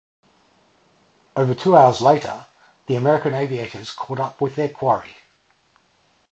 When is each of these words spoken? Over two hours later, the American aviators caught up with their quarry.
Over 1.35 1.53
two 1.53 1.77
hours 1.77 2.01
later, 2.01 2.47
the 2.87 2.95
American 2.95 3.35
aviators 3.35 3.93
caught 3.93 4.19
up 4.19 4.41
with 4.41 4.55
their 4.55 4.69
quarry. 4.69 5.13